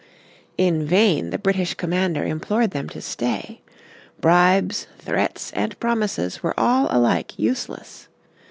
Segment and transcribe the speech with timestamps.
[0.57, 3.61] In vain the British commander implored them to stay.
[4.19, 8.07] Bribes, threats, and promises were all alike useless.